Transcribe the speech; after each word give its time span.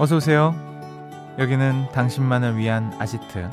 어서 0.00 0.16
오세요. 0.16 0.54
여기는 1.38 1.88
당신만을 1.92 2.56
위한 2.56 2.90
아지트 2.98 3.50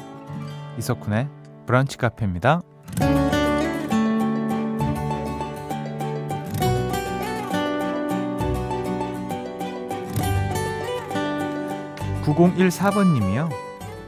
이석훈의 0.78 1.28
브런치 1.66 1.98
카페입니다. 1.98 2.62
9014번님이요. 12.24 13.50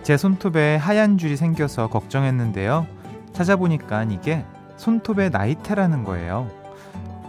제 0.03 0.15
손톱에 0.15 0.77
하얀 0.77 1.17
줄이 1.17 1.35
생겨서 1.35 1.89
걱정했는데요. 1.89 2.87
찾아보니까 3.33 4.03
이게 4.03 4.45
손톱의 4.77 5.31
나이테라는 5.31 6.05
거예요. 6.05 6.58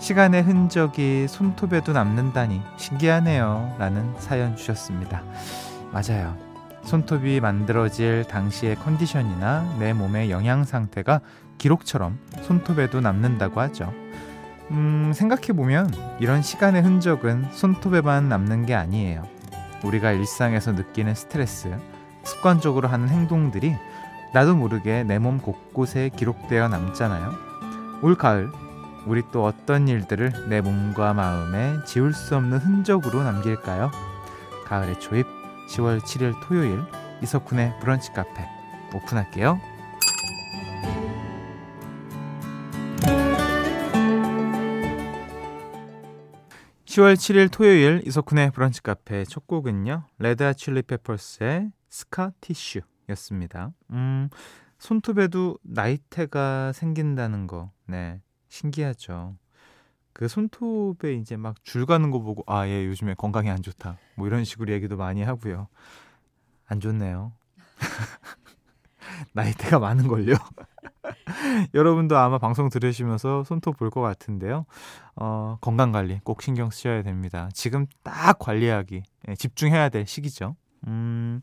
시간의 0.01 0.43
흔적이 0.43 1.29
손톱에도 1.29 1.93
남는다니 1.93 2.63
신기하네요. 2.79 3.77
라는 3.79 4.15
사연 4.19 4.57
주셨습니다. 4.57 5.23
맞아요. 5.93 6.37
손톱이 6.83 7.41
만들어질 7.41 8.25
당시의 8.25 8.77
컨디션이나 8.77 9.77
내 9.79 9.93
몸의 9.93 10.31
영양 10.31 10.65
상태가 10.65 11.21
기록처럼 11.59 12.19
손톱에도 12.43 13.01
남는다고 13.03 13.61
하죠. 13.61 13.93
음, 14.71 15.13
생각해보면 15.15 15.93
이런 16.19 16.41
시간의 16.41 16.83
흔적은 16.83 17.49
손톱에만 17.53 18.29
남는 18.31 18.65
게 18.65 18.75
아니에요. 18.75 19.25
우리가 19.85 20.13
일상에서 20.13 20.73
느끼는 20.73 21.15
스트레스, 21.15 21.71
습관적으로 22.23 22.89
하는 22.89 23.09
행동들이 23.09 23.75
나도 24.33 24.55
모르게 24.55 25.03
내 25.05 25.19
몸 25.19 25.39
곳곳에 25.39 26.09
기록되어 26.17 26.69
남잖아요. 26.69 27.33
올 28.03 28.15
가을, 28.15 28.51
우리 29.07 29.23
또 29.33 29.45
어떤 29.45 29.89
일들을 29.89 30.49
내 30.49 30.61
몸과 30.61 31.15
마음에 31.15 31.83
지울 31.85 32.13
수 32.13 32.37
없는 32.37 32.59
흔적으로 32.59 33.23
남길까요? 33.23 33.91
가을의 34.67 35.01
초입, 35.01 35.27
10월 35.71 36.01
7일 36.01 36.35
토요일, 36.43 36.83
이석훈의 37.23 37.81
브런치 37.81 38.13
카페 38.13 38.47
오픈할게요. 38.95 39.61
10월 46.91 47.15
7일 47.15 47.53
토요일 47.53 48.03
이석훈의 48.05 48.51
브런치 48.51 48.83
카페 48.83 49.25
첫 49.25 49.47
곡은요. 49.47 50.07
Red 50.19 50.53
Chili 50.55 50.83
Peppers의 50.83 51.71
Scar 51.89 52.33
Tissue였습니다. 52.41 53.73
음, 53.91 54.29
손톱에도 54.79 55.57
나이테가 55.63 56.73
생긴다는 56.73 57.47
거. 57.47 57.71
네. 57.87 58.21
신기하죠. 58.51 59.37
그 60.13 60.29
손톱에 60.29 61.15
이제 61.15 61.37
막 61.37 61.55
줄 61.63 61.87
가는 61.87 62.11
거 62.11 62.19
보고 62.21 62.43
아, 62.47 62.67
얘 62.67 62.85
요즘에 62.87 63.15
건강이 63.15 63.49
안 63.49 63.63
좋다. 63.63 63.97
뭐 64.17 64.27
이런 64.27 64.45
식으로 64.45 64.73
얘기도 64.73 64.97
많이 64.97 65.23
하고요. 65.23 65.69
안 66.67 66.81
좋네요. 66.81 67.33
나이테가 69.33 69.79
많은 69.79 70.09
걸요. 70.09 70.35
여러분도 71.75 72.17
아마 72.19 72.39
방송 72.39 72.69
들으시면서 72.69 73.45
손톱 73.45 73.77
볼 73.79 73.91
것 73.91 74.01
같은데요. 74.01 74.67
어, 75.17 75.59
건강 75.61 75.93
관리 75.93 76.21
꼭 76.25 76.43
신경 76.43 76.71
쓰셔야 76.71 77.03
됩니다. 77.03 77.49
지금 77.55 77.87
딱 78.03 78.39
관리하기 78.39 79.03
예, 79.29 79.35
집중해야 79.35 79.89
될 79.89 80.07
시기죠. 80.07 80.57
음, 80.87 81.41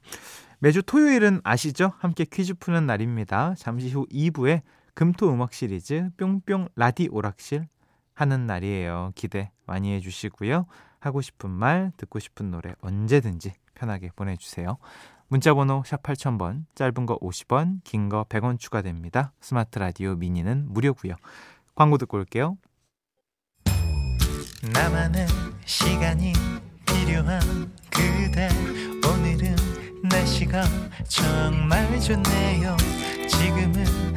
매주 0.59 0.81
토요일은 0.81 1.41
아시죠? 1.43 1.93
함께 1.99 2.25
퀴즈 2.25 2.53
푸는 2.55 2.85
날입니다. 2.85 3.53
잠시 3.57 3.89
후 3.91 4.05
2부에 4.11 4.61
금토 4.97 5.31
음악 5.31 5.53
시리즈 5.53 6.09
뿅뿅 6.17 6.69
라디 6.75 7.07
오락실 7.11 7.67
하는 8.15 8.47
날이에요. 8.47 9.11
기대 9.13 9.51
많이 9.67 9.93
해주시고요. 9.93 10.65
하고 10.99 11.21
싶은 11.21 11.51
말, 11.51 11.91
듣고 11.97 12.17
싶은 12.17 12.49
노래 12.49 12.73
언제든지 12.81 13.53
편하게 13.75 14.09
보내주세요. 14.15 14.79
문자번호 15.27 15.83
샵 15.85 16.01
8000번, 16.01 16.65
짧은 16.73 17.05
거 17.05 17.19
50원, 17.19 17.81
긴 17.83 18.09
거 18.09 18.23
100원 18.23 18.57
추가됩니다. 18.57 19.33
스마트 19.39 19.77
라디오 19.77 20.15
미니는 20.15 20.65
무료고요. 20.73 21.13
광고 21.75 21.99
듣고 21.99 22.17
올게요. 22.17 22.57
나만의 24.73 25.27
시간이 25.67 26.33
필요한 26.87 27.39
그대 27.91 28.49
오늘은 29.07 29.55
날씨가 30.09 30.63
정말 31.07 31.99
좋네요. 31.99 32.75
지금은 33.29 34.16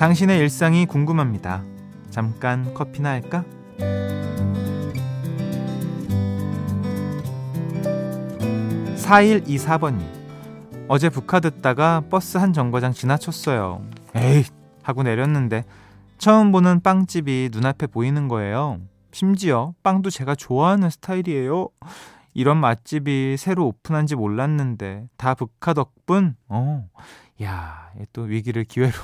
당신의 0.00 0.38
일상이 0.38 0.86
궁금합니다. 0.86 1.62
잠깐 2.08 2.72
커피나 2.72 3.10
할까? 3.10 3.44
4124번님. 8.96 10.00
어제 10.88 11.10
북카 11.10 11.40
듣다가 11.40 12.02
버스 12.08 12.38
한 12.38 12.54
정거장 12.54 12.94
지나쳤어요. 12.94 13.84
에이 14.16 14.44
하고 14.82 15.02
내렸는데 15.02 15.66
처음 16.16 16.50
보는 16.50 16.80
빵집이 16.80 17.50
눈앞에 17.52 17.86
보이는 17.86 18.26
거예요. 18.26 18.80
심지어 19.12 19.74
빵도 19.82 20.08
제가 20.08 20.34
좋아하는 20.34 20.88
스타일이에요. 20.88 21.68
이런 22.32 22.56
맛집이 22.56 23.36
새로 23.36 23.66
오픈한 23.66 24.06
지 24.06 24.16
몰랐는데 24.16 25.08
다 25.18 25.34
북카 25.34 25.74
덕분. 25.74 26.36
어. 26.48 26.88
야, 27.42 27.90
또 28.14 28.22
위기를 28.22 28.64
기회로 28.64 28.94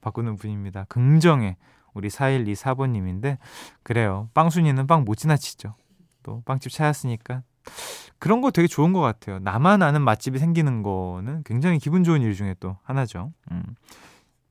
바꾸는 0.00 0.36
분입니다. 0.36 0.84
긍정의 0.88 1.56
우리 1.92 2.08
4124번님인데 2.08 3.38
그래요. 3.82 4.28
빵순이는 4.34 4.86
빵 4.86 5.04
못 5.04 5.16
지나치죠. 5.16 5.74
또 6.22 6.42
빵집 6.44 6.72
찾았으니까 6.72 7.42
그런 8.18 8.40
거 8.40 8.50
되게 8.50 8.68
좋은 8.68 8.92
것 8.92 9.00
같아요. 9.00 9.38
나만 9.38 9.82
아는 9.82 10.02
맛집이 10.02 10.38
생기는 10.38 10.82
거는 10.82 11.42
굉장히 11.44 11.78
기분 11.78 12.04
좋은 12.04 12.22
일 12.22 12.34
중에 12.34 12.54
또 12.60 12.76
하나죠. 12.82 13.32
음. 13.50 13.62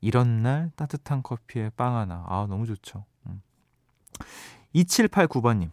이런 0.02 0.42
날 0.42 0.72
따뜻한 0.76 1.24
커피에 1.24 1.70
빵 1.76 1.96
하나. 1.98 2.26
아, 2.28 2.48
너무 2.50 2.66
좋죠. 2.66 3.06
음. 3.28 3.42
2789번님. 4.74 5.70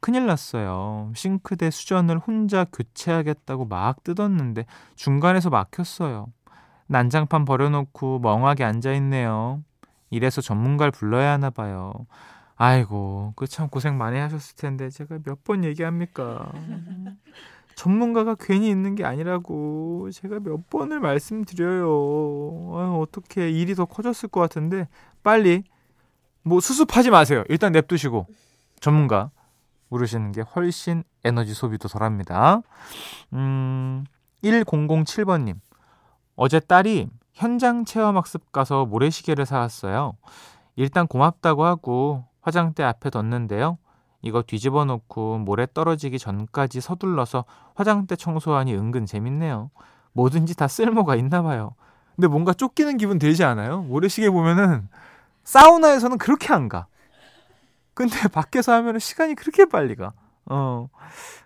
큰일 0.00 0.26
났어요. 0.26 1.10
싱크대 1.14 1.70
수전을 1.70 2.18
혼자 2.18 2.64
교체하겠다고 2.64 3.66
막 3.66 4.04
뜯었는데 4.04 4.66
중간에서 4.94 5.50
막혔어요. 5.50 6.28
난장판 6.88 7.44
버려놓고 7.44 8.20
멍하게 8.20 8.64
앉아있네요. 8.64 9.62
이래서 10.10 10.40
전문가를 10.40 10.92
불러야 10.92 11.32
하나 11.32 11.50
봐요. 11.50 11.92
아이고, 12.56 13.32
그 13.36 13.46
참 13.46 13.68
고생 13.68 13.98
많이 13.98 14.18
하셨을 14.18 14.56
텐데 14.56 14.88
제가 14.90 15.18
몇 15.24 15.44
번 15.44 15.64
얘기합니까? 15.64 16.50
전문가가 17.74 18.34
괜히 18.38 18.70
있는 18.70 18.94
게 18.94 19.04
아니라고 19.04 20.08
제가 20.10 20.40
몇 20.40 20.70
번을 20.70 20.98
말씀드려요. 21.00 21.86
아, 22.74 22.96
어떻게 22.98 23.50
일이 23.50 23.74
더 23.74 23.84
커졌을 23.84 24.28
것 24.30 24.40
같은데 24.40 24.88
빨리 25.22 25.64
뭐 26.42 26.60
수습하지 26.60 27.10
마세요. 27.10 27.44
일단 27.50 27.72
냅두시고 27.72 28.26
전문가 28.80 29.30
물으시는 29.90 30.32
게 30.32 30.40
훨씬 30.40 31.04
에너지 31.24 31.52
소비도 31.52 31.88
덜합니다. 31.88 32.62
음, 33.34 34.04
1007번님. 34.42 35.56
어제 36.36 36.60
딸이 36.60 37.08
현장 37.32 37.84
체험 37.84 38.16
학습 38.16 38.52
가서 38.52 38.86
모래시계를 38.86 39.46
사왔어요. 39.46 40.14
일단 40.76 41.06
고맙다고 41.06 41.64
하고 41.64 42.24
화장대 42.42 42.82
앞에 42.82 43.10
뒀는데요. 43.10 43.78
이거 44.22 44.42
뒤집어 44.42 44.84
놓고 44.84 45.38
모래 45.38 45.66
떨어지기 45.72 46.18
전까지 46.18 46.80
서둘러서 46.80 47.44
화장대 47.74 48.16
청소하니 48.16 48.74
은근 48.74 49.06
재밌네요. 49.06 49.70
뭐든지 50.12 50.56
다 50.56 50.68
쓸모가 50.68 51.16
있나 51.16 51.42
봐요. 51.42 51.74
근데 52.14 52.28
뭔가 52.28 52.52
쫓기는 52.52 52.96
기분 52.96 53.18
들지 53.18 53.44
않아요? 53.44 53.82
모래시계 53.82 54.30
보면은 54.30 54.88
사우나에서는 55.44 56.18
그렇게 56.18 56.52
안 56.52 56.68
가. 56.68 56.86
근데 57.94 58.14
밖에서 58.32 58.72
하면은 58.72 58.98
시간이 58.98 59.34
그렇게 59.34 59.64
빨리 59.66 59.94
가. 59.94 60.12
어. 60.46 60.88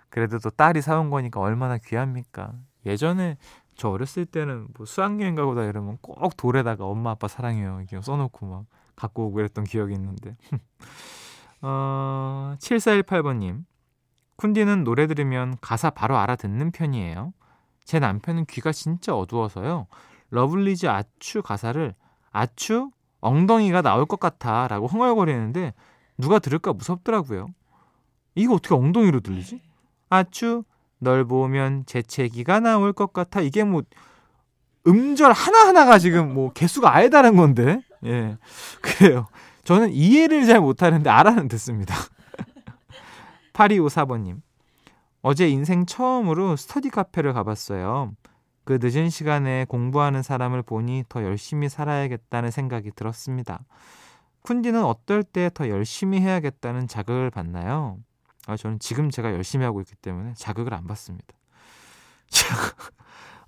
그래도 0.08 0.38
또 0.38 0.50
딸이 0.50 0.82
사온 0.82 1.10
거니까 1.10 1.40
얼마나 1.40 1.78
귀합니까? 1.78 2.52
예전에 2.86 3.36
저 3.80 3.88
어렸을 3.88 4.26
때는 4.26 4.68
뭐 4.76 4.84
수학여행 4.84 5.34
가고다 5.34 5.64
이러면 5.64 5.96
꼭 6.02 6.36
돌에다가 6.36 6.84
엄마 6.84 7.12
아빠 7.12 7.28
사랑해요 7.28 7.78
이렇게 7.80 7.98
써놓고 7.98 8.44
막 8.44 8.66
갖고 8.94 9.24
오고 9.28 9.36
그랬던 9.36 9.64
기억이 9.64 9.94
있는데 9.94 10.36
어, 11.62 12.54
7418번님. 12.58 13.64
쿤디는 14.36 14.84
노래 14.84 15.06
들으면 15.06 15.56
가사 15.62 15.88
바로 15.88 16.18
알아듣는 16.18 16.72
편이에요. 16.72 17.32
제 17.84 17.98
남편은 17.98 18.44
귀가 18.50 18.70
진짜 18.70 19.16
어두워서요. 19.16 19.86
러블리즈 20.28 20.86
아추 20.86 21.40
가사를 21.42 21.94
아추 22.30 22.90
엉덩이가 23.20 23.80
나올 23.80 24.04
것 24.04 24.20
같아 24.20 24.68
라고 24.68 24.88
흥얼거리는데 24.88 25.72
누가 26.18 26.38
들을까 26.38 26.74
무섭더라고요. 26.74 27.48
이거 28.34 28.54
어떻게 28.56 28.74
엉덩이로 28.74 29.20
들리지? 29.20 29.62
아추 30.10 30.64
널 31.00 31.24
보면 31.24 31.84
재채기가 31.86 32.60
나올 32.60 32.92
것 32.92 33.12
같아. 33.12 33.40
이게 33.40 33.64
뭐 33.64 33.82
음절 34.86 35.32
하나하나가 35.32 35.98
지금 35.98 36.32
뭐 36.32 36.52
개수가 36.52 36.94
아예 36.94 37.08
다른 37.08 37.36
건데. 37.36 37.80
예. 38.06 38.36
그래요. 38.80 39.26
저는 39.64 39.92
이해를 39.92 40.46
잘 40.46 40.60
못하는데 40.60 41.08
알아는 41.10 41.48
듣습니다. 41.48 41.94
8254번님. 43.52 44.40
어제 45.22 45.48
인생 45.48 45.84
처음으로 45.84 46.56
스터디 46.56 46.90
카페를 46.90 47.32
가봤어요. 47.34 48.12
그 48.64 48.78
늦은 48.80 49.10
시간에 49.10 49.66
공부하는 49.68 50.22
사람을 50.22 50.62
보니 50.62 51.04
더 51.08 51.22
열심히 51.24 51.68
살아야겠다는 51.68 52.50
생각이 52.50 52.92
들었습니다. 52.94 53.60
쿤디는 54.44 54.82
어떨 54.84 55.22
때 55.22 55.50
더 55.52 55.68
열심히 55.68 56.20
해야겠다는 56.20 56.88
자극을 56.88 57.30
받나요? 57.30 57.98
아, 58.50 58.56
저는 58.56 58.80
지금 58.80 59.10
제가 59.10 59.32
열심히 59.32 59.64
하고 59.64 59.80
있기 59.80 59.94
때문에 59.96 60.34
자극을 60.34 60.74
안 60.74 60.86
받습니다. 60.86 61.28
자, 62.28 62.56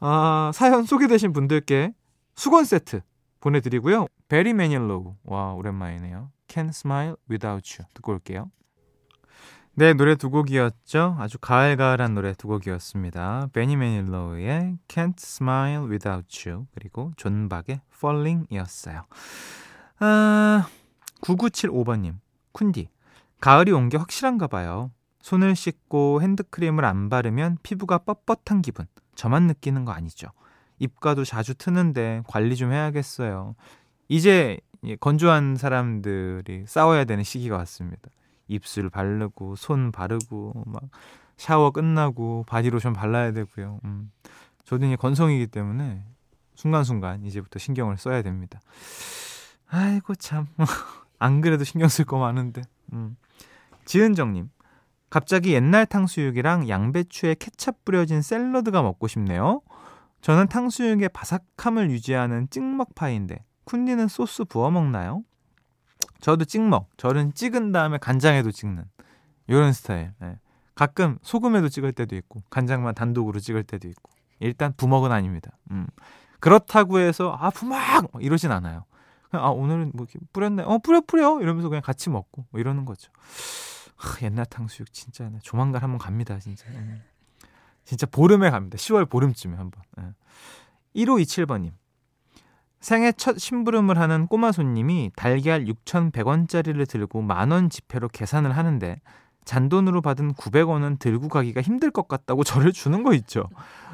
아, 0.00 0.50
사연 0.54 0.84
소개되신 0.84 1.32
분들께 1.32 1.92
수건 2.34 2.64
세트 2.64 3.02
보내드리고요. 3.40 4.06
베리 4.28 4.54
매닐로우. 4.54 5.16
와, 5.24 5.52
오랜만이네요. 5.54 6.30
Can't 6.46 6.68
Smile 6.68 7.16
Without 7.28 7.76
You. 7.76 7.88
듣고 7.94 8.12
올게요. 8.12 8.50
네, 9.74 9.94
노래 9.94 10.14
두 10.16 10.30
곡이었죠. 10.30 11.16
아주 11.18 11.38
가을가을한 11.38 12.14
노래 12.14 12.34
두 12.34 12.46
곡이었습니다. 12.46 13.48
베리 13.52 13.76
매닐로우의 13.76 14.78
Can't 14.86 15.14
Smile 15.18 15.88
Without 15.88 16.48
You 16.48 16.66
그리고 16.74 17.12
존 17.16 17.48
박의 17.48 17.80
Falling이었어요. 17.94 19.04
아, 19.98 20.68
9975번님, 21.22 22.16
쿤디. 22.52 22.88
가을이 23.42 23.72
온 23.72 23.88
게 23.88 23.96
확실한가 23.96 24.46
봐요. 24.46 24.92
손을 25.20 25.56
씻고 25.56 26.22
핸드크림을 26.22 26.84
안 26.84 27.08
바르면 27.08 27.58
피부가 27.64 27.98
뻣뻣한 27.98 28.62
기분. 28.62 28.86
저만 29.16 29.48
느끼는 29.48 29.84
거 29.84 29.90
아니죠. 29.90 30.28
입가도 30.78 31.24
자주 31.24 31.54
트는데 31.56 32.22
관리 32.28 32.54
좀 32.54 32.70
해야겠어요. 32.72 33.56
이제 34.08 34.58
건조한 35.00 35.56
사람들이 35.56 36.66
싸워야 36.68 37.04
되는 37.04 37.24
시기가 37.24 37.56
왔습니다. 37.58 38.10
입술 38.46 38.88
바르고 38.90 39.56
손 39.56 39.90
바르고 39.90 40.62
막 40.66 40.82
샤워 41.36 41.72
끝나고 41.72 42.44
바디로션 42.46 42.92
발라야 42.92 43.32
되고요. 43.32 43.80
음. 43.84 44.12
저도 44.64 44.86
이제 44.86 44.94
건성이기 44.94 45.48
때문에 45.48 46.04
순간순간 46.54 47.24
이제부터 47.24 47.58
신경을 47.58 47.96
써야 47.96 48.22
됩니다. 48.22 48.60
아이고 49.68 50.14
참. 50.14 50.46
안 51.18 51.40
그래도 51.40 51.64
신경 51.64 51.88
쓸 51.88 52.04
거 52.04 52.18
많은데. 52.18 52.62
음. 52.92 53.16
지은정님. 53.84 54.50
갑자기 55.10 55.52
옛날 55.52 55.84
탕수육이랑 55.84 56.68
양배추에 56.68 57.36
케찹 57.38 57.74
뿌려진 57.84 58.22
샐러드가 58.22 58.82
먹고 58.82 59.08
싶네요. 59.08 59.60
저는 60.22 60.46
탕수육의 60.48 61.10
바삭함을 61.10 61.90
유지하는 61.90 62.48
찍먹 62.48 62.94
파인데 62.94 63.44
쿤디는 63.66 64.08
소스 64.08 64.44
부어 64.44 64.70
먹나요? 64.70 65.22
저도 66.20 66.44
찍먹. 66.44 66.88
저는 66.96 67.34
찍은 67.34 67.72
다음에 67.72 67.98
간장에도 67.98 68.50
찍는 68.52 68.84
이런 69.48 69.72
스타일. 69.72 70.12
네. 70.20 70.38
가끔 70.74 71.18
소금에도 71.22 71.68
찍을 71.68 71.92
때도 71.92 72.16
있고 72.16 72.42
간장만 72.48 72.94
단독으로 72.94 73.40
찍을 73.40 73.64
때도 73.64 73.88
있고 73.88 74.10
일단 74.40 74.72
부먹은 74.76 75.12
아닙니다. 75.12 75.50
음. 75.70 75.86
그렇다고 76.40 76.98
해서 76.98 77.36
아 77.38 77.50
부먹 77.50 77.78
이러진 78.20 78.50
않아요. 78.50 78.84
아 79.32 79.48
오늘은 79.48 79.92
뭐 79.94 80.06
뿌렸네. 80.32 80.62
어 80.64 80.78
뿌려 80.78 81.00
뿌려 81.00 81.40
이러면서 81.40 81.68
그냥 81.68 81.82
같이 81.82 82.10
먹고 82.10 82.46
뭐 82.50 82.60
이러는 82.60 82.84
거죠. 82.84 83.10
하, 83.96 84.24
옛날 84.24 84.46
탕수육 84.46 84.92
진짜 84.92 85.28
네. 85.28 85.38
조만간 85.42 85.82
한번 85.82 85.98
갑니다 85.98 86.38
진짜. 86.38 86.68
음. 86.70 87.02
진짜 87.84 88.06
보름에 88.06 88.50
갑니다. 88.50 88.76
10월 88.76 89.08
보름쯤에 89.08 89.56
한번. 89.56 89.82
네. 89.96 90.04
1527번님. 90.96 91.72
생애 92.80 93.12
첫 93.12 93.38
심부름을 93.38 93.98
하는 93.98 94.26
꼬마 94.26 94.50
손님이 94.50 95.12
달걀 95.14 95.64
6,100원짜리를 95.66 96.88
들고 96.88 97.22
만원 97.22 97.70
지폐로 97.70 98.08
계산을 98.08 98.56
하는데 98.56 99.00
잔돈으로 99.44 100.02
받은 100.02 100.34
900원은 100.34 100.98
들고 100.98 101.28
가기가 101.28 101.62
힘들 101.62 101.90
것 101.90 102.08
같다고 102.08 102.42
저를 102.44 102.72
주는 102.72 103.02
거 103.02 103.14
있죠. 103.14 103.48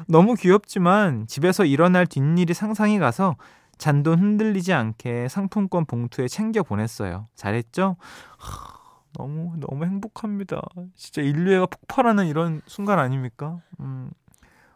너무 0.07 0.33
귀엽지만 0.35 1.27
집에서 1.27 1.65
일어날 1.65 2.07
뒷일이 2.07 2.53
상상이 2.53 2.99
가서 2.99 3.35
잔돈 3.79 4.19
흔들리지 4.19 4.73
않게 4.73 5.27
상품권 5.29 5.85
봉투에 5.85 6.27
챙겨 6.27 6.61
보냈어요. 6.61 7.27
잘했죠? 7.33 7.95
하, 8.37 8.79
너무 9.13 9.55
너무 9.57 9.85
행복합니다. 9.85 10.61
진짜 10.95 11.21
인류애가 11.23 11.65
폭발하는 11.65 12.27
이런 12.27 12.61
순간 12.67 12.99
아닙니까? 12.99 13.61
음. 13.79 14.11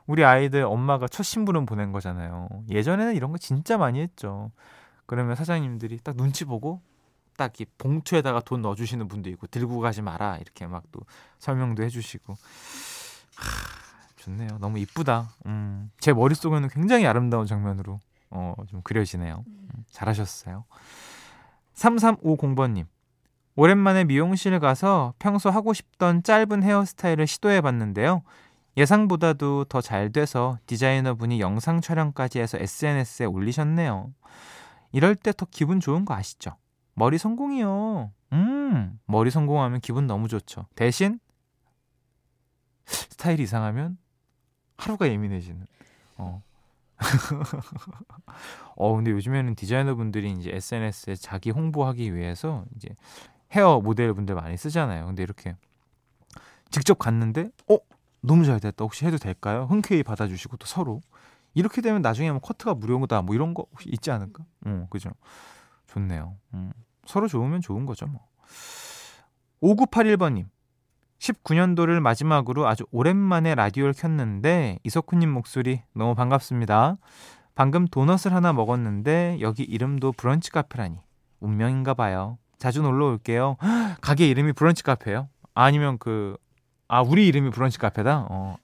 우리 0.07 0.25
아이들 0.25 0.63
엄마가 0.63 1.07
첫 1.07 1.23
심부름 1.23 1.65
보낸 1.65 1.91
거잖아요. 1.94 2.50
예전에는 2.69 3.15
이런 3.15 3.31
거 3.31 3.38
진짜 3.38 3.77
많이 3.77 4.01
했죠. 4.01 4.51
그러면 5.05 5.35
사장님들이 5.35 6.00
딱 6.03 6.15
눈치 6.17 6.45
보고 6.45 6.81
딱 7.38 7.53
이 7.59 7.65
봉투에다가 7.77 8.41
돈 8.41 8.61
넣어주시는 8.61 9.07
분도 9.07 9.29
있고 9.29 9.47
들고 9.47 9.79
가지 9.79 10.01
마라 10.01 10.38
이렇게 10.38 10.67
막 10.67 10.83
또 10.91 11.01
설명도 11.39 11.83
해주시고 11.83 12.33
하, 12.33 13.47
좋네요. 14.17 14.57
너무 14.59 14.79
이쁘다. 14.79 15.29
음, 15.47 15.89
제 16.00 16.13
머릿속에는 16.13 16.69
굉장히 16.69 17.05
아름다운 17.07 17.45
장면으로 17.45 18.00
어, 18.33 18.56
좀 18.68 18.81
그려지네요. 18.81 19.44
음, 19.47 19.83
잘하셨어요. 19.91 20.65
3350번님. 21.75 22.85
오랜만에 23.56 24.03
미용실 24.03 24.59
가서 24.59 25.13
평소 25.19 25.50
하고 25.51 25.74
싶던 25.74 26.24
짧은 26.24 26.63
헤어스타일을 26.63 27.27
시도해 27.27 27.62
봤는데요. 27.62 28.24
예상보다도 28.75 29.65
더 29.65 29.81
잘 29.81 30.12
돼서 30.12 30.57
디자이너분이 30.65 31.39
영상 31.39 31.80
촬영까지 31.80 32.39
해서 32.39 32.57
SNS에 32.57 33.25
올리셨네요. 33.27 34.12
이럴 34.91 35.15
때 35.15 35.31
더 35.31 35.46
기분 35.51 35.79
좋은 35.79 36.05
거 36.05 36.15
아시죠? 36.15 36.55
머리 36.96 37.19
성공이요. 37.19 38.12
음, 38.34 39.00
머리 39.05 39.29
성공하면 39.29 39.79
기분 39.81 40.07
너무 40.07 40.27
좋죠. 40.27 40.65
대신 40.75 41.19
스타일이 42.86 43.43
이상하면 43.43 43.98
하루가 44.77 45.07
예민해지는. 45.07 45.65
어. 46.17 46.41
어, 48.75 48.95
근데 48.95 49.12
요즘에는 49.12 49.55
디자이너분들이 49.55 50.31
이제 50.31 50.51
SNS에 50.53 51.15
자기 51.15 51.51
홍보하기 51.51 52.15
위해서 52.15 52.65
이제 52.75 52.89
헤어 53.51 53.79
모델분들 53.81 54.35
많이 54.35 54.57
쓰잖아요. 54.57 55.05
근데 55.05 55.23
이렇게 55.23 55.55
직접 56.71 56.97
갔는데, 56.97 57.50
어? 57.69 57.77
너무 58.21 58.45
잘 58.45 58.59
됐다. 58.59 58.83
혹시 58.83 59.05
해도 59.05 59.17
될까요? 59.17 59.67
흔쾌히 59.69 60.01
받아주시고 60.01 60.57
또 60.57 60.65
서로 60.65 61.01
이렇게 61.53 61.81
되면 61.81 62.01
나중에 62.01 62.31
뭐 62.31 62.39
커트가 62.39 62.73
무료다 62.73 63.21
뭐 63.21 63.35
이런 63.35 63.53
거 63.53 63.65
혹시 63.71 63.89
있지 63.89 64.12
않을까? 64.12 64.45
어, 64.65 64.88
그죠? 64.89 65.12
좋네요. 65.88 66.35
음, 66.53 66.71
서로 67.05 67.27
좋으면 67.27 67.62
좋은 67.62 67.85
거죠 67.85 68.07
뭐. 68.07 68.25
5981번님 69.62 70.45
19년도를 71.24 72.00
마지막으로 72.01 72.68
아주 72.68 72.86
오랜만에 72.92 73.56
라디오를 73.56 73.94
켰는데 73.94 74.80
이석훈님 74.84 75.30
목소리 75.30 75.82
너무 75.94 76.15
반갑습니다. 76.15 76.98
방금 77.56 77.88
도넛을 77.88 78.34
하나 78.34 78.51
먹었는데 78.51 79.38
여기 79.39 79.63
이름도 79.63 80.12
브런치 80.13 80.51
카페라니 80.51 80.98
운명인가 81.39 81.94
봐요. 81.94 82.38
자주 82.58 82.82
놀러 82.82 83.08
올게요. 83.08 83.58
가게 84.01 84.27
이름이 84.27 84.53
브런치 84.53 84.84
카페예요? 84.84 85.30
아니면 85.53 85.98
그 85.98 86.36
아, 86.88 87.01
우리 87.01 87.27
이름이 87.27 87.51
브런치 87.51 87.77
카페다? 87.77 88.27
어. 88.30 88.58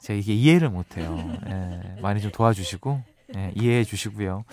제가 0.00 0.18
이게 0.18 0.34
이해를 0.34 0.68
못해요. 0.68 1.16
예, 1.46 2.00
많이 2.00 2.20
좀 2.20 2.32
도와주시고, 2.32 3.02
예, 3.36 3.52
이해해 3.54 3.84
주시고요. 3.84 4.44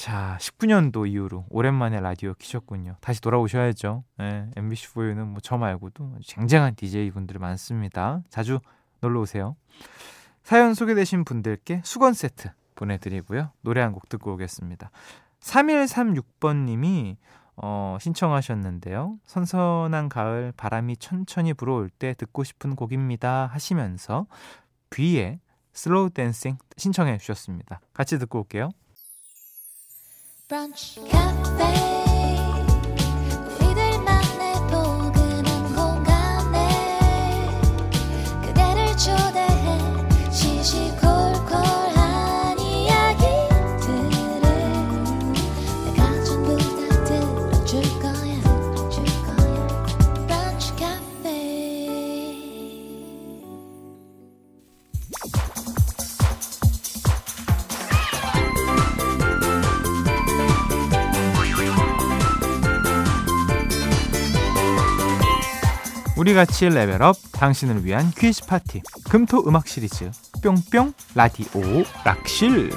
자, 0.00 0.38
19년도 0.40 1.06
이후로 1.06 1.44
오랜만에 1.50 2.00
라디오 2.00 2.32
키셨군요. 2.32 2.96
다시 3.02 3.20
돌아오셔야죠. 3.20 4.02
예, 4.22 4.46
MBC4U는 4.56 5.26
뭐 5.26 5.40
저 5.42 5.58
말고도 5.58 6.20
쟁쟁한 6.24 6.74
DJ분들이 6.74 7.38
많습니다. 7.38 8.22
자주 8.30 8.60
놀러 9.02 9.20
오세요. 9.20 9.56
사연 10.42 10.72
소개되신 10.72 11.26
분들께 11.26 11.82
수건 11.84 12.14
세트 12.14 12.48
보내드리고요. 12.76 13.50
노래 13.60 13.82
한 13.82 13.92
곡 13.92 14.08
듣고 14.08 14.32
오겠습니다. 14.32 14.90
3136번님이 15.40 17.16
어, 17.56 17.98
신청하셨는데요. 18.00 19.18
선선한 19.26 20.08
가을 20.08 20.54
바람이 20.56 20.96
천천히 20.96 21.52
불어올 21.52 21.90
때 21.90 22.14
듣고 22.14 22.42
싶은 22.42 22.74
곡입니다 22.74 23.50
하시면서 23.52 24.24
뷔의 24.94 25.40
Slow 25.74 26.08
Dancing 26.08 26.56
신청해 26.78 27.18
주셨습니다. 27.18 27.80
같이 27.92 28.18
듣고 28.18 28.38
올게요. 28.38 28.70
브런 30.50 30.72
우리 66.20 66.34
같이 66.34 66.68
level 66.68 67.02
up 67.02 67.16
당신을 67.32 67.86
위한 67.86 68.10
퀴즈 68.10 68.44
파티 68.44 68.82
금토 69.08 69.42
음악 69.48 69.66
시리즈 69.66 70.10
뿅뿅 70.42 70.92
라디오 71.14 71.48
락실 72.04 72.68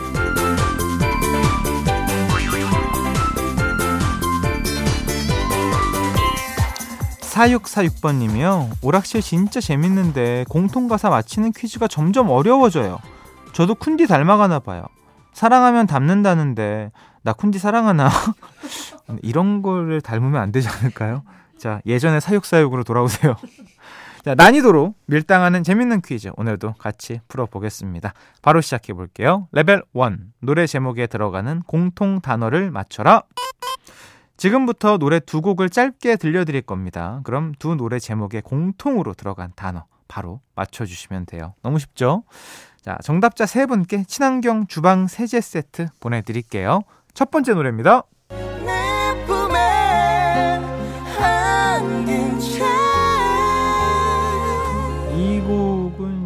4646번님이요. 7.20 8.78
오락실 8.82 9.22
진짜 9.22 9.60
재밌는데 9.60 10.46
공통가사 10.48 11.10
맞히는 11.10 11.52
퀴즈가 11.52 11.90
점점 11.90 12.30
어려워져요. 12.30 13.00
저도 13.52 13.76
쿤디 13.76 14.08
닮아가나 14.08 14.60
봐요. 14.60 14.86
사랑하면 15.34 15.86
닮는다는데 15.86 16.94
나 17.24 17.34
쿤디 17.34 17.58
사랑하나? 17.58 18.10
이런 19.22 19.62
거를 19.62 20.00
닮으면 20.00 20.42
안 20.42 20.54
되지 20.54 20.70
않을까요? 20.70 21.24
자, 21.63 21.79
예전의 21.86 22.20
사육사육으로 22.20 22.84
돌아오세요. 22.84 23.38
자, 24.25 24.36
난이도로 24.36 24.96
밀당하는 25.05 25.63
재밌는 25.63 26.01
퀴즈 26.01 26.29
오늘도 26.36 26.74
같이 26.74 27.22
풀어보겠습니다. 27.29 28.13
바로 28.41 28.60
시작해 28.60 28.91
볼게요. 28.91 29.48
레벨 29.53 29.82
1 29.96 30.17
노래 30.41 30.67
제목에 30.67 31.08
들어가는 31.08 31.62
공통 31.62 32.20
단어를 32.20 32.70
맞춰라. 32.70 33.24
지금부터 34.36 34.98
노래 34.98 35.22
두 35.22 35.39
곡을 35.39 35.70
짧게 35.70 36.17
들려드릴 36.17 36.63
겁니다. 36.63 37.22
그럼 37.24 37.53
두 37.58 37.75
노래 37.75 37.98
제목에 37.98 38.41
공통으로 38.41 39.13
들어간 39.13 39.53
단어 39.55 39.86
바로 40.10 40.41
맞춰주시면 40.55 41.27
돼요. 41.27 41.53
너무 41.62 41.79
쉽죠? 41.79 42.24
자, 42.82 42.98
정답자 43.05 43.46
세 43.46 43.67
분께 43.67 44.03
친환경 44.03 44.67
주방 44.67 45.08
세제 45.08 45.39
세트 45.39 45.88
보내드릴게요. 46.01 46.82
첫 47.13 47.32
번째 47.32 47.53
노래입니다. 47.53 48.03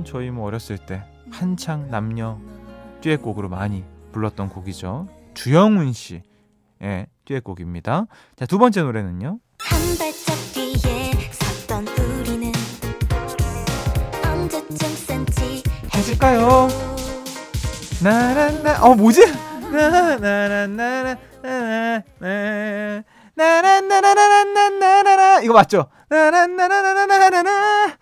저희 0.07 0.31
뭐 0.31 0.47
어렸을 0.47 0.77
때 0.77 1.03
한창 1.29 1.91
남녀 1.91 2.39
듀엣곡으로 3.01 3.49
많이 3.49 3.83
불렀던 4.13 4.47
곡이죠. 4.47 5.09
주영훈 5.33 5.91
씨의 5.91 6.23
예, 6.81 7.07
듀엣곡입니다. 7.25 8.05
자, 8.37 8.45
두 8.45 8.57
번째 8.57 8.83
노래는요. 8.83 9.39
해질까요? 15.93 16.69
나란나 18.01 18.85
어 18.85 18.95
뭐지? 18.95 19.25
나란나라 19.69 21.17
나란나라나나나나 23.35 25.41
이거 25.41 25.53
맞죠? 25.53 25.89
나란나나나나나나 26.07 27.97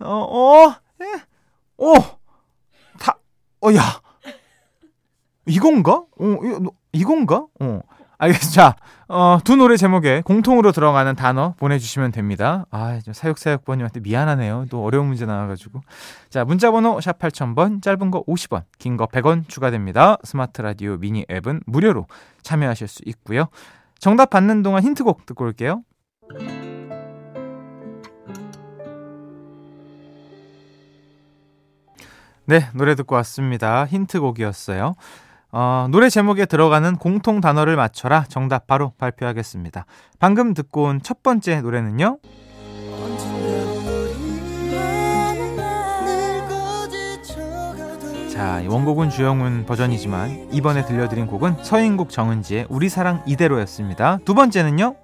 어어 0.00 0.74
예? 1.02 1.33
어 1.84 2.18
다 2.98 3.14
어 3.60 3.74
야 3.74 3.82
이건가? 5.46 5.92
어 6.18 6.38
이건가? 6.92 7.46
어 7.60 7.80
알겠습니다. 8.18 8.54
자, 8.62 8.76
어, 9.08 9.38
두 9.44 9.56
노래 9.56 9.76
제목에 9.76 10.22
공통으로 10.22 10.70
들어가는 10.72 11.14
단어 11.16 11.52
보내주시면 11.58 12.12
됩니다. 12.12 12.64
아, 12.70 12.98
사육사육번님한테 13.12 14.00
미안하네요. 14.00 14.66
또 14.70 14.82
어려운 14.84 15.08
문제 15.08 15.26
나와가지고. 15.26 15.80
자, 16.30 16.44
문자번호 16.44 17.00
샵 17.00 17.18
8000번, 17.18 17.82
짧은 17.82 18.10
거 18.12 18.22
50원, 18.24 18.62
긴 18.78 18.96
거 18.96 19.06
100원 19.06 19.48
추가됩니다. 19.48 20.16
스마트 20.22 20.62
라디오 20.62 20.96
미니 20.96 21.26
앱은 21.30 21.62
무료로 21.66 22.06
참여하실 22.42 22.88
수 22.88 23.02
있고요. 23.06 23.46
정답 23.98 24.30
받는 24.30 24.62
동안 24.62 24.84
힌트곡 24.84 25.26
듣고 25.26 25.44
올게요. 25.44 25.82
네, 32.46 32.68
노래 32.74 32.94
듣고 32.94 33.14
왔습니다. 33.16 33.86
힌트곡이었어요. 33.86 34.94
어, 35.52 35.86
노래 35.90 36.10
제목에 36.10 36.46
들어가는 36.46 36.96
공통 36.96 37.40
단어를 37.40 37.76
맞춰라 37.76 38.24
정답 38.28 38.66
바로 38.66 38.92
발표하겠습니다. 38.98 39.86
방금 40.18 40.52
듣고 40.52 40.84
온 40.84 41.00
첫 41.02 41.22
번째 41.22 41.60
노래는요. 41.60 42.18
자, 48.32 48.62
원곡은 48.66 49.10
주영훈 49.10 49.64
버전이지만 49.64 50.48
이번에 50.52 50.84
들려드린 50.84 51.26
곡은 51.26 51.58
서인국 51.62 52.10
정은지의 52.10 52.66
우리 52.68 52.88
사랑 52.88 53.22
이대로였습니다. 53.26 54.18
두 54.24 54.34
번째는요. 54.34 54.96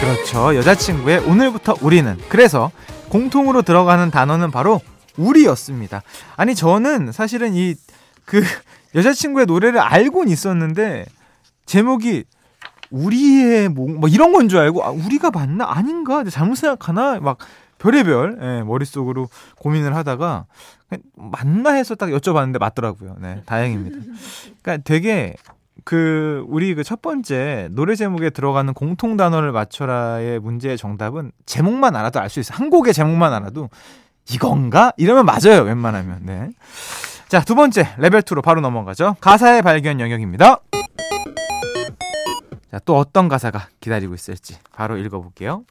그렇죠. 0.00 0.56
여자친구의 0.56 1.18
오늘부터 1.28 1.74
우리는. 1.82 2.16
그래서 2.28 2.70
공통으로 3.10 3.62
들어가는 3.62 4.10
단어는 4.10 4.50
바로 4.50 4.80
우리였습니다. 5.18 6.02
아니 6.36 6.54
저는 6.54 7.12
사실은 7.12 7.54
이 7.54 7.74
그 8.30 8.40
여자친구의 8.94 9.46
노래를 9.46 9.80
알고는 9.80 10.30
있었는데 10.32 11.04
제목이 11.66 12.24
우리의 12.90 13.68
뭐, 13.68 13.88
뭐 13.88 14.08
이런 14.08 14.32
건 14.32 14.48
줄 14.48 14.58
알고 14.60 14.84
아, 14.84 14.90
우리가 14.90 15.30
맞나 15.32 15.68
아닌가 15.68 16.22
잘못 16.24 16.54
생각하나 16.54 17.18
막 17.20 17.38
별의별 17.78 18.38
예, 18.40 18.62
머릿속으로 18.62 19.28
고민을 19.56 19.96
하다가 19.96 20.46
맞나 21.14 21.70
해서 21.72 21.94
딱 21.94 22.10
여쭤봤는데 22.10 22.58
맞더라고요. 22.58 23.16
네, 23.20 23.42
다행입니다. 23.46 23.96
그러니까 24.62 24.82
되게 24.84 25.34
그 25.84 26.44
우리 26.48 26.74
그 26.74 26.84
첫 26.84 27.00
번째 27.02 27.68
노래 27.72 27.94
제목에 27.94 28.30
들어가는 28.30 28.72
공통 28.74 29.16
단어를 29.16 29.52
맞춰라의 29.52 30.38
문제의 30.40 30.76
정답은 30.76 31.32
제목만 31.46 31.96
알아도 31.96 32.20
알 32.20 32.28
수 32.28 32.40
있어. 32.40 32.54
한 32.54 32.70
곡의 32.70 32.92
제목만 32.92 33.32
알아도 33.32 33.70
이건가? 34.30 34.92
이러면 34.96 35.24
맞아요, 35.26 35.62
웬만하면. 35.64 36.20
네. 36.22 36.50
자, 37.28 37.40
두 37.40 37.54
번째, 37.54 37.88
레벨 37.98 38.22
2로 38.22 38.42
바로 38.42 38.60
넘어가죠. 38.60 39.16
가사의 39.20 39.62
발견 39.62 40.00
영역입니다. 40.00 40.58
자, 42.70 42.78
또 42.84 42.96
어떤 42.98 43.28
가사가 43.28 43.68
기다리고 43.80 44.14
있을지 44.14 44.58
바로 44.74 44.96
읽어 44.96 45.20
볼게요. 45.20 45.64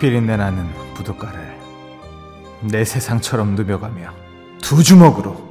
비린내 0.00 0.36
나는 0.36 0.87
부둣가를 0.98 1.58
내 2.62 2.84
세상처럼 2.84 3.54
누벼가며 3.54 4.12
두 4.60 4.82
주먹으로 4.82 5.48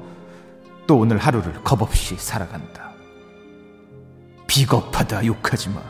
또 0.86 1.00
오늘 1.00 1.18
하루를 1.18 1.64
겁없이 1.64 2.16
살아간다. 2.18 2.92
비겁하다 4.48 5.26
욕하지 5.26 5.70
마. 5.70 5.82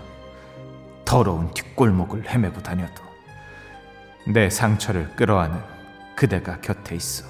더러운 1.06 1.52
뒷골목을 1.54 2.30
헤매고 2.30 2.62
다녀도 2.62 3.02
내 4.28 4.50
상처를 4.50 5.16
끌어안은 5.16 5.60
그대가 6.16 6.60
곁에 6.62 6.96
있어 6.96 7.26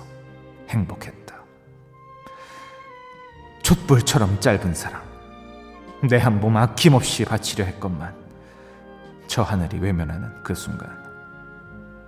행복했다. 0.70 1.36
촛불처럼 3.62 4.40
짧은 4.40 4.74
사랑. 4.74 5.02
내 6.04 6.18
한 6.18 6.40
몸 6.42 6.58
아낌없이 6.58 7.26
바치려 7.26 7.66
했건만 7.66 8.14
저 9.28 9.42
하늘이 9.44 9.80
외면하는 9.80 10.44
그 10.44 10.54
순간 10.54 10.97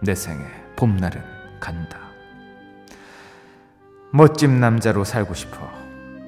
내 0.01 0.15
생에 0.15 0.44
봄날은 0.75 1.22
간다. 1.60 2.00
멋진 4.12 4.60
남자로 4.60 5.03
살고 5.03 5.34
싶어 5.34 5.70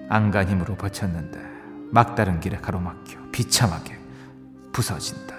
안간 0.10 0.50
힘으로 0.50 0.76
버텼는데 0.76 1.40
막다른 1.92 2.40
길에 2.40 2.58
가로막혀 2.58 3.20
비참하게 3.32 3.98
부서진다. 4.72 5.36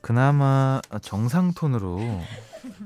그나마 0.00 0.80
정상 1.02 1.52
톤으로 1.52 2.00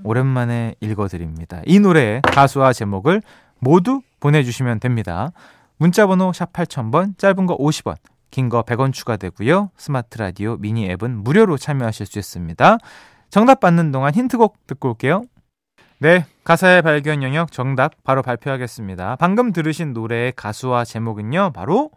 오랜만에 0.05 0.75
읽어드립니다. 0.81 1.63
이 1.67 1.79
노래의 1.81 2.23
가수와 2.23 2.73
제목을 2.73 3.23
모두 3.59 4.01
보내주시면 4.21 4.81
됩니다. 4.81 5.31
문자번호 5.77 6.33
샵 6.33 6.53
8000번, 6.53 7.17
짧은 7.19 7.47
거 7.47 7.57
50원, 7.57 7.97
긴 8.31 8.49
거 8.49 8.63
100원 8.63 8.93
추가되고요. 8.93 9.71
스마트 9.77 10.19
라디오 10.19 10.57
미니 10.57 10.89
앱은 10.91 11.25
무료로 11.25 11.57
참여하실 11.59 12.07
수 12.07 12.19
있습니다. 12.19 12.79
정답 13.31 13.61
받는 13.61 13.93
동안 13.93 14.13
힌트곡 14.13 14.67
듣고 14.67 14.91
올게요. 14.91 15.23
네, 15.99 16.27
가사의 16.45 16.83
발견 16.83 17.23
영역 17.23 17.53
정답 17.53 17.93
바로 18.03 18.23
발표하겠습니다. 18.23 19.17
방금 19.17 19.53
들으신 19.53 19.93
노래의 19.93 20.33
가수와 20.35 20.85
제목은요, 20.85 21.53
바로 21.55 21.91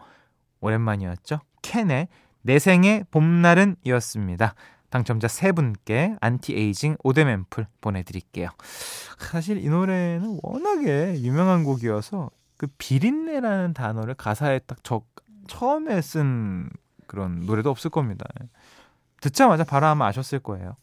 오랜만이었죠. 0.59 1.39
캔의 1.61 2.07
내 2.43 2.59
생에 2.59 3.05
봄날은 3.09 3.77
이었습니다. 3.83 4.53
당첨자 4.89 5.27
세 5.27 5.51
분께 5.51 6.15
안티에이징 6.21 6.97
오데맨풀 7.03 7.65
보내드릴게요. 7.81 8.49
사실 9.17 9.57
이 9.57 9.69
노래는 9.69 10.39
워낙에 10.43 11.19
유명한 11.21 11.63
곡이어서 11.63 12.29
그 12.57 12.67
비린내라는 12.77 13.73
단어를 13.73 14.13
가사에 14.13 14.59
딱 14.59 14.83
적, 14.83 15.07
처음에 15.47 16.01
쓴 16.01 16.69
그런 17.07 17.39
노래도 17.45 17.71
없을 17.71 17.89
겁니다. 17.89 18.25
듣자마자 19.23 19.63
바로 19.63 19.87
아마 19.87 20.07
아셨을 20.07 20.39
거예요. 20.39 20.75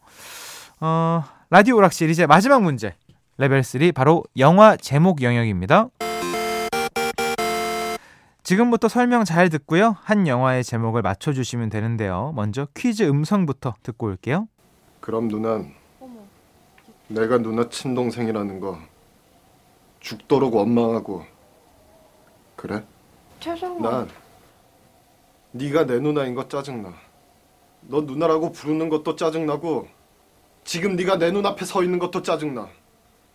어, 0.80 1.24
라디오 1.50 1.78
락실 1.80 2.08
이제 2.08 2.26
마지막 2.26 2.62
문제 2.62 2.94
레벨 3.36 3.62
3 3.62 3.92
바로 3.94 4.24
영화 4.38 4.76
제목 4.76 5.22
영역입니다. 5.22 5.88
지금부터 8.42 8.88
설명 8.88 9.24
잘 9.24 9.50
듣고요. 9.50 9.96
한 10.00 10.26
영화의 10.26 10.64
제목을 10.64 11.02
맞춰 11.02 11.34
주시면 11.34 11.68
되는데요. 11.68 12.32
먼저 12.34 12.66
퀴즈 12.74 13.02
음성부터 13.02 13.74
듣고 13.82 14.06
올게요. 14.06 14.48
그럼 15.00 15.28
누난 15.28 15.74
내가 17.08 17.38
누나 17.38 17.68
친동생이라는 17.68 18.60
거 18.60 18.78
죽도록 20.00 20.54
원망하고 20.54 21.24
그래? 22.56 22.82
죄송합니다. 23.40 23.90
난 23.90 24.08
네가 25.52 25.84
내 25.84 25.98
누나인 25.98 26.34
거 26.34 26.48
짜증나. 26.48 27.09
너 27.82 28.02
누나라고 28.02 28.52
부르는 28.52 28.88
것도 28.88 29.16
짜증나고 29.16 29.88
지금 30.64 30.96
네가 30.96 31.18
내 31.18 31.30
눈앞에 31.30 31.64
서 31.64 31.82
있는 31.82 31.98
것도 31.98 32.22
짜증나. 32.22 32.68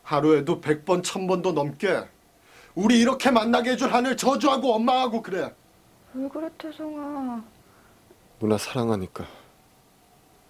하루에도 0.03 0.61
백 0.61 0.85
번, 0.85 1.01
천 1.01 1.27
번도 1.27 1.53
넘게 1.53 2.03
우리 2.75 2.99
이렇게 2.99 3.31
만나게 3.31 3.71
해줄 3.71 3.91
하늘 3.91 4.15
저주하고 4.15 4.69
원망하고 4.69 5.21
그래. 5.21 5.53
왜 6.13 6.29
그래 6.29 6.49
태성아? 6.57 7.43
누나 8.39 8.57
사랑하니까. 8.57 9.25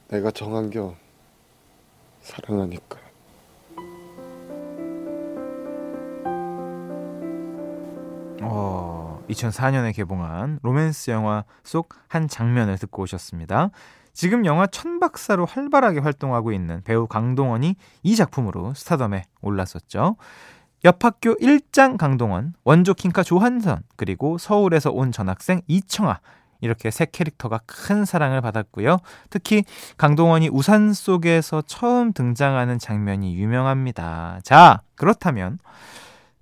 내가 0.10 0.32
정한 0.32 0.70
겨 0.70 0.96
사랑하니까. 2.22 3.00
어, 8.42 9.05
2004년에 9.30 9.96
개봉한 9.96 10.60
로맨스 10.62 11.12
영화 11.12 11.44
속 11.64 11.90
한 12.16 12.30
장면을 12.30 12.78
듣고 12.78 13.04
오셨습니다. 13.04 13.72
지금 14.14 14.46
영화 14.46 14.66
천박사로 14.68 15.46
활발하게 15.46 16.00
활동하고 16.00 16.54
있는 16.54 16.82
배우 16.84 17.08
강동원이 17.08 17.76
이 18.04 18.16
작품으로 18.16 18.74
스타덤에 18.74 19.24
올랐었죠. 19.42 20.16
옆 20.86 21.04
학교 21.04 21.36
1장 21.36 21.98
강동원, 21.98 22.54
원조 22.64 22.94
킹카 22.94 23.24
조한선, 23.24 23.82
그리고 23.98 24.38
서울에서 24.38 24.92
온 24.92 25.12
전학생 25.12 25.62
이청아. 25.68 26.22
이렇게 26.62 26.90
세 26.90 27.06
캐릭터가 27.06 27.60
큰 27.66 28.06
사랑을 28.06 28.40
받았고요. 28.40 29.00
특히 29.30 29.66
강동원이 29.98 30.50
우산 30.54 30.94
속에서 30.94 31.62
처음 31.64 32.14
등장하는 32.14 32.80
장면이 32.80 33.36
유명합니다. 33.36 34.40
자, 34.44 34.82
그렇다면 34.96 35.60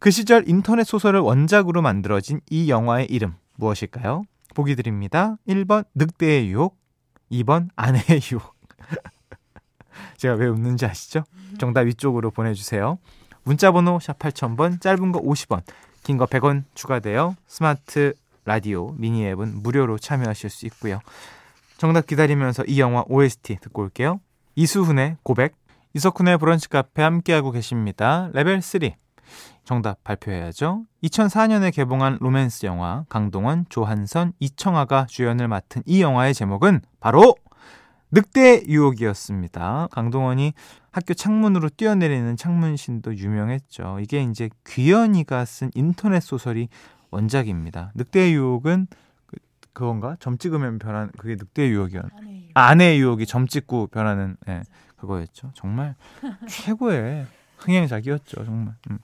그 0.04 0.12
시절 0.12 0.44
인터넷 0.50 0.84
소설을 0.84 1.22
원작으로 1.22 1.82
만들어진 1.82 2.42
이 2.50 2.70
영화의 2.70 3.06
이름 3.10 3.36
무엇일까요? 3.56 4.24
보기 4.54 4.76
드립니다. 4.76 5.38
1번 5.48 5.86
늑대의 5.96 6.50
유혹, 6.50 6.78
2번 7.32 7.70
아내의 7.78 8.20
유혹. 8.34 8.54
제가 10.18 10.34
왜 10.36 10.48
웃는지 10.48 10.86
아시죠? 10.86 11.24
정답 11.58 11.84
위쪽으로 11.84 12.32
보내주세요. 12.32 13.00
문자번호 13.44 14.02
샵 14.02 14.20
8000번, 14.20 14.82
짧은 14.82 15.14
거 15.14 15.22
50원, 15.22 15.62
긴 16.04 16.18
거 16.18 16.26
100원 16.26 16.66
추가되어 16.74 17.38
스마트 17.48 18.14
라디오 18.44 18.92
미니 18.98 19.26
앱은 19.28 19.64
무료로 19.64 20.00
참여하실 20.00 20.50
수 20.50 20.66
있고요. 20.66 21.00
정답 21.78 22.08
기다리면서 22.08 22.66
이 22.66 22.82
영화 22.82 23.06
OST 23.08 23.60
듣고 23.62 23.84
올게요. 23.84 24.20
이석훈의 24.56 25.16
고백, 25.24 25.56
이석훈의 25.94 26.40
브런치 26.40 26.68
카페 26.68 27.04
함께하고 27.04 27.52
계십니다. 27.52 28.30
레벨 28.34 28.62
3. 28.62 28.82
정답 29.64 30.04
발표해야죠. 30.04 30.84
2004년에 31.04 31.74
개봉한 31.74 32.18
로맨스 32.20 32.66
영화 32.66 33.06
강동원, 33.10 33.66
조한선, 33.70 34.34
이청아가 34.40 35.06
주연을 35.08 35.48
맡은 35.48 35.84
이 35.86 36.02
영화의 36.02 36.34
제목은 36.34 36.82
바로 37.00 37.36
늑대의 38.12 38.64
유혹이었습니다. 38.68 39.88
강동원이 39.92 40.54
학교 40.92 41.16
창문으로 41.16 41.70
뛰어내리는 41.70 42.38
창문신도 42.38 43.16
유명했죠. 43.18 43.98
이게 44.02 44.22
이제 44.22 44.50
귀여니가 44.68 45.46
쓴 45.46 45.72
인터넷 45.74 46.20
소설이 46.20 46.70
원작입니다. 47.10 47.92
늑대의 47.96 48.36
유혹은 48.36 48.86
그, 49.26 49.38
그건가? 49.74 50.16
점 50.20 50.38
찍으면 50.38 50.78
변한 50.78 51.12
그게 51.18 51.36
늑대의 51.36 51.72
유혹이었. 51.72 52.06
아, 52.54 52.68
아내의 52.68 53.00
유혹이 53.00 53.26
점 53.26 53.48
찍고 53.48 53.88
변하는 53.88 54.38
예, 54.48 54.62
그거였죠. 54.98 55.52
정말 55.56 55.96
최고의 56.48 57.26
흥행작이었죠. 57.64 58.46
정말. 58.46 58.76
음. 58.90 59.00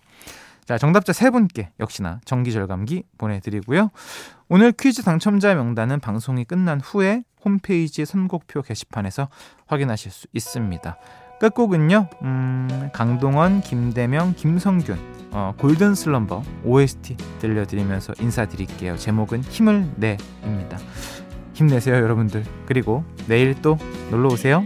자, 0.66 0.78
정답자 0.78 1.14
세 1.14 1.32
분께 1.32 1.72
역시나 1.80 2.22
정기절감기 2.26 3.04
보내드리고요. 3.18 3.90
오늘 4.50 4.72
퀴즈 4.72 5.02
당첨자 5.02 5.56
명단은 5.56 6.00
방송이 6.00 6.46
끝난 6.46 6.80
후에 6.80 7.24
홈페이지 7.44 8.06
선곡표 8.06 8.62
게시판에서 8.62 9.30
확인하실 9.66 10.12
수 10.12 10.28
있습니다. 10.34 10.98
끝곡은요, 11.40 12.10
음, 12.22 12.90
강동원, 12.94 13.62
김대명, 13.62 14.34
김성균, 14.36 15.00
어, 15.32 15.54
골든 15.58 15.96
슬럼버 15.96 16.44
OST 16.66 17.16
들려드리면서 17.40 18.14
인사드릴게요. 18.20 18.98
제목은 18.98 19.44
힘을 19.44 19.90
내입니다. 19.96 20.78
힘내세요, 21.54 21.96
여러분들. 21.96 22.44
그리고 22.66 23.04
내일 23.28 23.60
또 23.62 23.78
놀러 24.12 24.30
오세요. 24.30 24.64